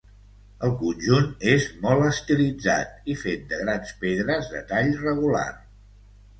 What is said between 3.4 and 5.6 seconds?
de grans pedres de tall regular.